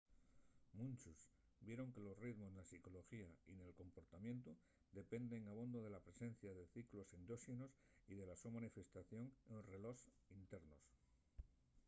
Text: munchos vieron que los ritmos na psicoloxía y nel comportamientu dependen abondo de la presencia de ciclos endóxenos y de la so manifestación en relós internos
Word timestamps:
munchos 0.73 1.27
vieron 1.59 1.91
que 1.93 2.05
los 2.07 2.17
ritmos 2.25 2.51
na 2.53 2.67
psicoloxía 2.69 3.29
y 3.51 3.53
nel 3.59 3.77
comportamientu 3.81 4.51
dependen 4.99 5.43
abondo 5.51 5.77
de 5.83 5.91
la 5.95 6.03
presencia 6.07 6.51
de 6.55 6.71
ciclos 6.75 7.13
endóxenos 7.17 7.71
y 8.11 8.13
de 8.19 8.25
la 8.29 8.35
so 8.41 8.49
manifestación 8.57 9.25
en 9.53 9.59
relós 9.71 9.99
internos 10.39 10.83